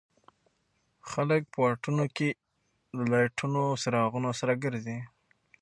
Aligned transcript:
خلک 1.09 1.41
په 1.51 1.57
واټونو 1.63 2.05
کې 2.15 2.29
له 2.95 3.03
لاټېنونو 3.11 3.61
او 3.69 3.75
څراغونو 3.83 4.29
سره 4.39 4.53
ګرځي. 4.63 4.99